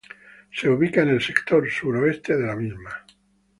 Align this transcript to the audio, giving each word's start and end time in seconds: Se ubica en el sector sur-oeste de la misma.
Se 0.51 0.67
ubica 0.67 1.03
en 1.03 1.09
el 1.09 1.21
sector 1.21 1.69
sur-oeste 1.69 2.35
de 2.35 2.47
la 2.47 2.55
misma. 2.55 2.89